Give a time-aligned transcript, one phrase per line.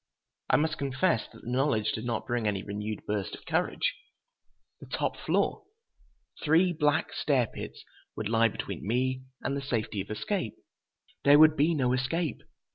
[0.49, 3.93] I must confess that the knowledge did not bring any renewed burst of courage!
[4.79, 5.65] The top floor!
[6.43, 7.83] Three black stair pits
[8.15, 10.55] would lie between me and the safety of escape.
[11.23, 12.41] There would be no escape!